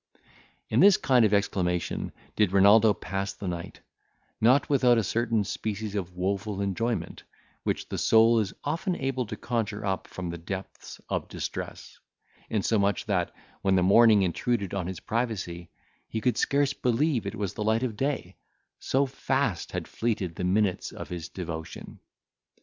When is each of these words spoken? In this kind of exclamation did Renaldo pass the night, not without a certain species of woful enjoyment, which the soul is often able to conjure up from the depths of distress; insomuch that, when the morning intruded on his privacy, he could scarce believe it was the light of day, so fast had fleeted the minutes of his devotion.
In 0.69 0.79
this 0.79 0.97
kind 0.97 1.25
of 1.25 1.31
exclamation 1.31 2.11
did 2.35 2.51
Renaldo 2.53 2.91
pass 2.91 3.33
the 3.33 3.47
night, 3.47 3.81
not 4.41 4.67
without 4.67 4.97
a 4.97 5.03
certain 5.03 5.43
species 5.43 5.93
of 5.93 6.15
woful 6.17 6.59
enjoyment, 6.59 7.21
which 7.61 7.87
the 7.87 7.99
soul 7.99 8.39
is 8.39 8.51
often 8.63 8.95
able 8.95 9.27
to 9.27 9.35
conjure 9.37 9.85
up 9.85 10.07
from 10.07 10.31
the 10.31 10.39
depths 10.39 10.99
of 11.07 11.27
distress; 11.27 11.99
insomuch 12.49 13.05
that, 13.05 13.31
when 13.61 13.75
the 13.75 13.83
morning 13.83 14.23
intruded 14.23 14.73
on 14.73 14.87
his 14.87 14.99
privacy, 14.99 15.69
he 16.07 16.19
could 16.19 16.35
scarce 16.35 16.73
believe 16.73 17.27
it 17.27 17.35
was 17.35 17.53
the 17.53 17.63
light 17.63 17.83
of 17.83 17.95
day, 17.95 18.37
so 18.79 19.05
fast 19.05 19.71
had 19.71 19.87
fleeted 19.87 20.33
the 20.35 20.43
minutes 20.43 20.91
of 20.91 21.09
his 21.09 21.29
devotion. 21.29 21.99